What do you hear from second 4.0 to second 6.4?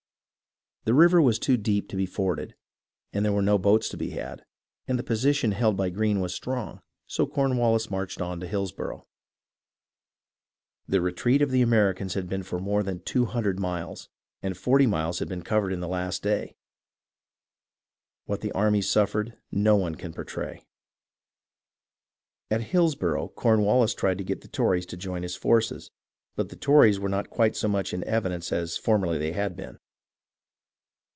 had, and the position held by Greene was